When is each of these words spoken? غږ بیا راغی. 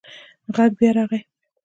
غږ 0.55 0.71
بیا 0.79 0.91
راغی. 0.95 1.21